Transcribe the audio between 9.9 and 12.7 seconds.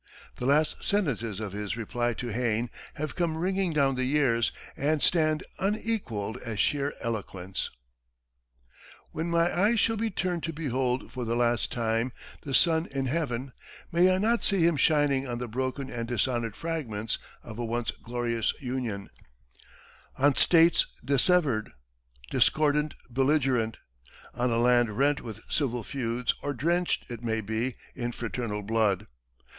be turned to behold for the last time the